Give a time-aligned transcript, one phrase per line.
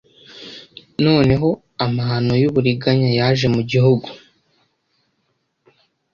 [1.05, 1.49] Noneho
[1.85, 4.07] amahano yuburiganya yaje mu gihugu